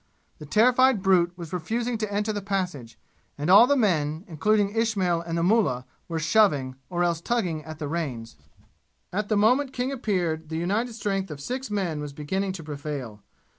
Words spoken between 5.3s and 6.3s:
the mullah, were